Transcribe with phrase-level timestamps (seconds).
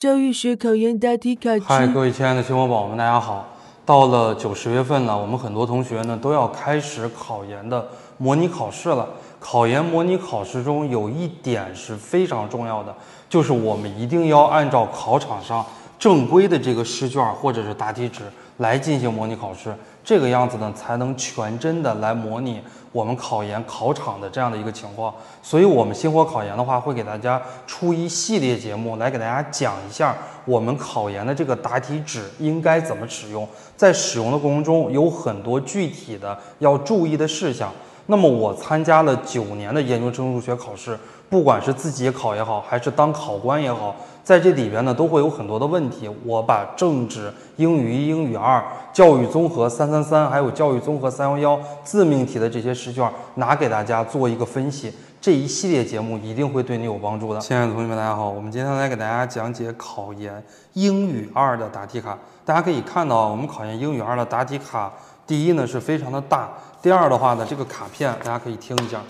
[0.00, 3.46] 教育学考研答题卡嗨，各位亲爱的新伙宝们，大家好！
[3.84, 9.06] 到了九十月份了，我们很多同学呢都要开始考研的模拟考试了。
[9.38, 12.96] 考研模拟考试中有一点是非常重要的，
[13.28, 15.62] 就是我们一定要按照考场上
[15.98, 18.22] 正规的这个试卷或者是答题纸
[18.60, 19.74] 来进行模拟考试，
[20.04, 22.60] 这个样子呢才能全真的来模拟
[22.92, 25.12] 我们考研考场的这样的一个情况。
[25.42, 30.14] 所以，我们星火考研的话，会给大家出一系列节目来给大家讲一下
[30.44, 37.72] 我们考研的这个答题纸应该怎么使用，在使用的过程中有很多具体的要注意的事项。
[38.06, 46.10] 那么我参加了九年的研究生入学考试，不管是自己考也好，还是当考官也好，在这里边呢都会有很多的问题。
[46.24, 54.92] 我把政治、英语一、英语二、教育综合三三三，还有教育综合三幺幺自命题的这些试卷拿给大家做一个分析。
[55.20, 57.38] 这一系列节目一定会对你有帮助的。
[57.40, 60.42] 亲爱的同学们，大家好，我们今天来给大家讲解考研
[60.72, 62.18] 英语二的答题卡。
[62.42, 64.90] 大家可以看到，我们考研英语二的答题卡，
[65.26, 66.48] 第一呢是非常的大，
[66.82, 69.02] 第二的话呢，这个卡片大家可以听一下，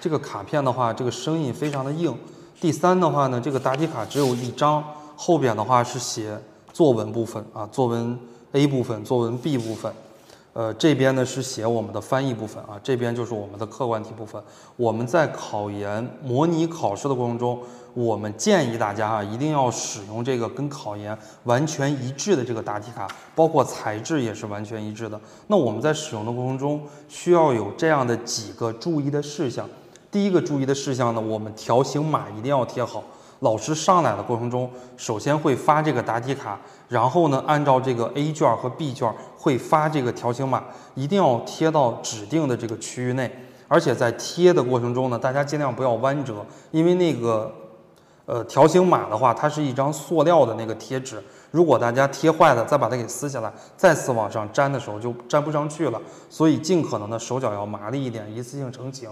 [0.00, 2.16] 这个卡片的话，这个声音非常的硬。
[2.58, 4.82] 第三的话呢，这个答题卡只有一张，
[5.14, 6.40] 后边的话是写
[6.72, 8.18] 作文部分啊，作文
[8.52, 9.92] A 部分，作文 B 部分。
[10.58, 14.42] 呃，这边呢是写我们的翻译部分啊，这边就是我们的客观题部分。
[14.74, 17.60] 我们在考研模拟考试的过程中，
[17.94, 25.20] 我们建议大家啊，一定要使用这个跟考研完全一致的这个答题卡，包括材质也是完全一致的。
[25.46, 29.64] 那我们在使用的过程中，需要有这样的几个注意的事项。
[30.10, 33.04] 第一个注意的事项呢，我们条形码一定要贴好。
[33.40, 36.58] 老师上来的过程中，首先会发这个答题卡，
[36.88, 43.30] 然后呢，按照这个 A 卷和 B 卷会发这个条形码，一定要贴到指定的这个区域内。
[43.68, 47.52] 而且在贴的过程中呢，大家尽量不要弯折，因为那个
[48.24, 56.00] 呃条形码的话，它是一张塑料的那个贴纸，如果大家贴坏了，再把它给撕下来，再次往上粘的时候就粘不上去了。
[56.30, 59.10] 所以尽可能的手脚要麻利一点，一次性成型。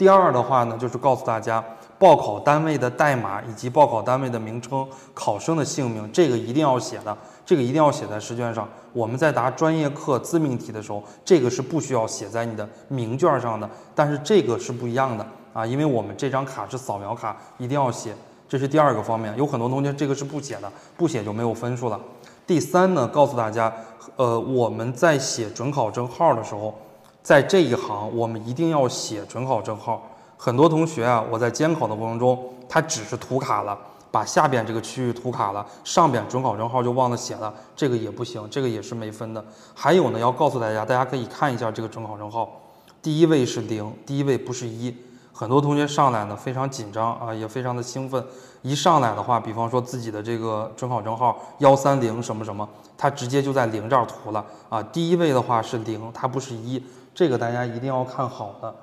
[0.00, 1.62] 第二的话呢，就是告诉大家
[1.98, 8.66] 报考单位的代码以及报考单位的名称、考生的姓名，这个一定要写的，这个一定要写在试卷上。
[8.94, 18.14] 我们在答专业课自命题的时候，这个是不需要写在你的名卷上的，但是这个是不一样的啊，因为我们这张卡是扫描卡，一定要写。
[18.48, 22.00] 这是第二个方面，有很多同学这个是不写的，不写就没有分数了。
[22.46, 23.70] 第三呢，告诉大家，
[24.16, 26.74] 呃，我们在写准考证号的时候。
[27.22, 30.08] 在这一行，我们一定要写准考证号。
[30.36, 33.78] 很多同学啊，我在监考的过程中，他只是涂卡了，
[34.10, 39.44] 把下边这个区域涂卡了，上边准考证号就忘了写了，这个也不行，这个也是没分的。
[39.74, 42.60] 还有呢，要告诉大家，大家可以看一下这个准考证号，
[43.02, 44.94] 第一位是零，第一位不是一。
[45.40, 48.22] 很多同学上来呢，非常紧张啊，也非常的兴奋。
[48.60, 54.82] 一上来的话，比方说自己的这个准考证号幺三零什么什么，他直接就在零这儿涂了啊。
[54.82, 56.84] 第一位的话是零，它不是一。
[57.14, 58.74] 这个大家一定要看好的。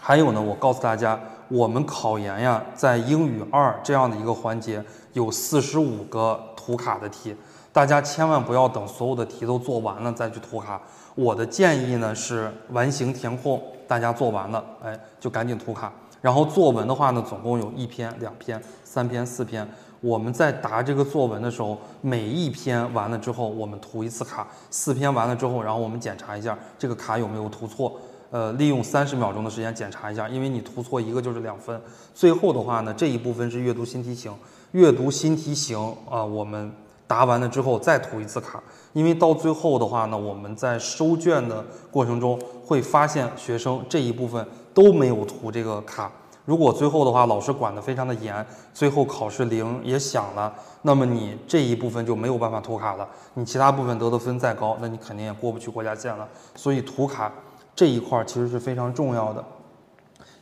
[0.00, 4.82] 还有呢，我告诉大家，我们考研呀，在英语二这样的一个环节，
[5.12, 7.36] 有四十五个涂卡的题，
[7.72, 10.80] 大家千万不要等所有的题都做完了再去涂卡。
[11.14, 15.92] 我的建议呢是完形填空，大家做完了，哎，就赶紧涂卡。
[16.20, 19.66] 然后作文的话呢，总共有一篇、两篇、三篇、四篇。
[20.00, 27.98] 我们在答这个作文的时候，每一篇完了之后，我们涂一次卡；四篇完了之后，然后我们检查一下这个卡有没有涂错。
[28.30, 31.78] 呃，利用三十秒钟的时间检查一下，因为你涂错一个就是两分。
[32.14, 34.32] 最后的话呢，这一部分是阅读新题型，
[34.72, 35.78] 阅读新题型
[36.08, 36.72] 啊，我们
[37.10, 38.62] 答完了之后再涂一次卡，
[38.92, 46.08] 因为到最后的话呢，我们在收卷的过程中会发现学生这一部分都没有涂这个卡。
[46.44, 53.08] 如果最后的话，老师管得非常的严，最后考试铃也响了，那么你这一部分就没有办法涂卡了。
[53.34, 56.28] 你其他部分得的分再高，那你肯定也过不去国家线了。
[56.54, 57.32] 所以涂卡
[57.74, 59.44] 这一块其实是非常重要的。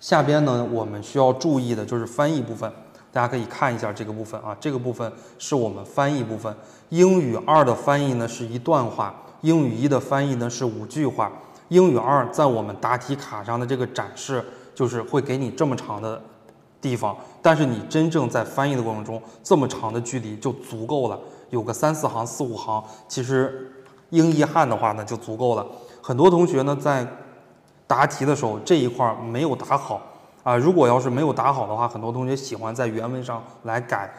[0.00, 2.70] 下边呢，我们需要注意的就是翻译部分，
[3.12, 6.54] 大家可以看一下这个部分啊，这个部分是我们翻译部分。
[6.88, 11.32] 英语二的翻译呢是一段话，英语一的翻译呢是五句话。
[11.68, 14.44] 英语二在我们答题卡上的这个展示。
[14.74, 16.22] 就是会给你这么长的
[16.80, 21.18] 地方，但是你真正在翻译的过程中，这么长的距离就足够了。
[21.50, 23.72] 有个三四行、四五行，其实
[24.10, 25.66] 英译汉的话呢就足够了。
[26.00, 27.04] 很多同学呢在
[27.88, 30.00] 答题的时候这一块没有答好
[30.48, 30.56] 啊。
[30.56, 34.10] 如果要是没有答好的话，很多同学喜欢在原文上来改。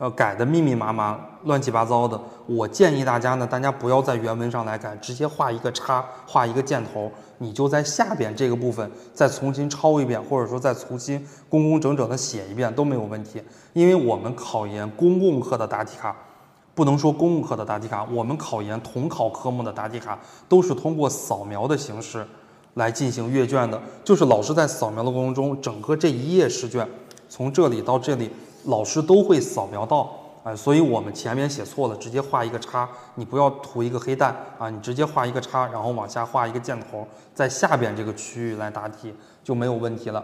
[0.00, 2.20] 呃，改的密密麻麻、乱七八糟的。
[2.46, 13.42] 我建议大家呢，大家不要在原文上来改，直接画一个叉，画一个箭头，你就在下边这个部分再重新抄一遍，或者说再重新工工整整的写一遍都没有问题。
[13.72, 16.14] 因为我们考研公共课的答题卡，
[16.76, 20.16] 不能说公共课的答题卡，我们考研统考科目的答题卡
[20.48, 22.24] 都是通过扫描的形式
[22.78, 26.88] 来进行阅卷的，就是老师在扫描的过程中，整个这一页试卷
[27.28, 28.30] 从这里到这里。
[28.64, 30.10] 老师都会扫描到，
[30.42, 40.22] 啊，所以我们前面写错了，直接画一个叉，你不要涂一个黑蛋啊，你直接画一个叉，然后往下画一个箭头，在下边这个区域来答题就没有问题了。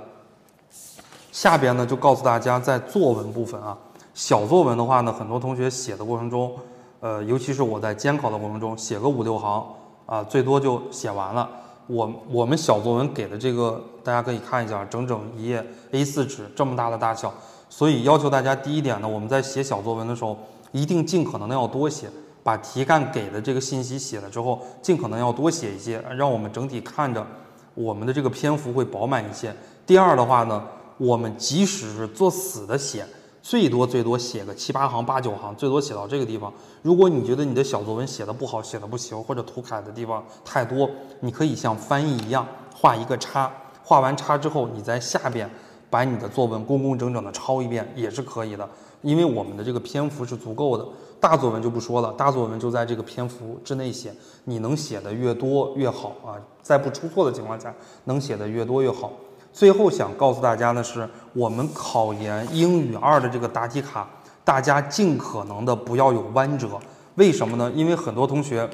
[1.31, 3.79] 下边呢就告诉大家，在作文部分啊，
[4.13, 6.53] 小作文的话呢，很多同学写的过程中，
[7.01, 9.65] 呃，尤其是我在监考的过程中，写个五六行
[10.07, 11.49] 啊，最多就写完了。
[11.87, 17.33] 我我们小作文给的这个，大家可以看一下，整整一页 A4 纸这么大的大小。
[17.69, 20.39] 所以要求大家，第一点呢，我们在写小作文的时候，
[20.73, 22.09] 一定尽可能的要多写，
[22.43, 27.27] 把题干给的这个信息写了之后，尽可能要多写一些，让我们整体看着
[27.75, 29.55] 我们的这个篇幅会饱满一些。
[29.85, 30.63] 第二的话呢，
[30.99, 33.05] 我们即使是作死的写，
[33.45, 36.51] 最多最多写个七八行、八九行，最多写到这个地方。
[36.81, 40.89] 如果你觉得你的小作文写的不好，写的不行，或者涂改的地方太多，
[41.21, 43.53] 你可以像翻译一样画一个叉，
[43.83, 45.49] 画完叉之后，你在下边。
[45.91, 48.69] 把你的作文工工整整的抄一遍也是可以的，
[49.03, 50.85] 因为我们的这个篇幅是足够的。
[51.21, 54.13] 大作文就不说了，大作文就在这个篇幅之内写，
[54.43, 57.73] 你能写的越多越好啊，在不出错的情况下，
[58.07, 59.13] 能写的越多越好。
[59.55, 64.05] 最后想告诉大家的是，我们考研英语二的这个答题卡，
[64.43, 66.69] 大家尽可能的不要有弯折。
[67.15, 67.71] 为什么呢？
[67.73, 68.69] 因为很多同学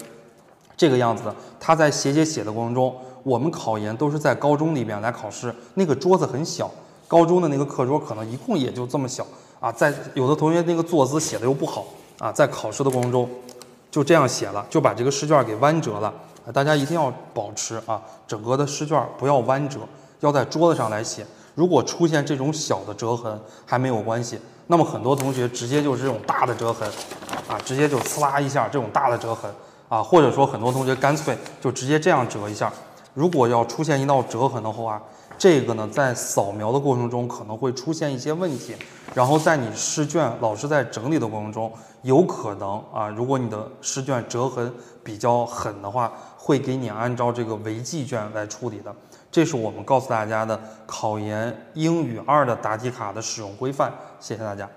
[0.79, 1.25] 这个样子，
[1.61, 6.71] 他在写写写的过程中，我们考研都是在高中里面来考试，那个桌子很小。
[7.07, 9.27] 高中的那个课桌可能一共也就这么小
[9.59, 11.85] 啊，在有的同学那个坐姿写的又不好
[12.19, 13.29] 啊，在考试的过程中
[13.91, 16.15] 就这样写了，就把这个试卷给弯折了。
[16.55, 19.81] 大家一定要保持啊，整个的试卷不要弯折，
[20.21, 21.27] 要在桌子上来写。
[21.55, 24.39] 如果出现这种小的折痕还没有关系，
[24.69, 26.89] 那么很多同学直接就是这种大的折痕
[27.49, 29.51] 啊，直接就呲啦一下这种大的折痕
[29.89, 32.73] 啊，或者说很多同学干脆就直接这样折一下。
[33.13, 35.03] 如果要出现一道折痕的话，
[35.37, 38.77] 这个呢，在扫描的过程中可能会出现一些问题，
[39.13, 41.73] 然后在你试卷老师在整理的过程中，
[42.03, 44.73] 有可能啊，如果你的试卷折痕
[45.03, 48.95] 比较狠的话，会给你按照这个违纪卷来处理的。
[49.31, 53.93] 这是我们告诉大家的考研英语二的答题卡的使用规范。
[54.19, 54.69] 谢谢大家。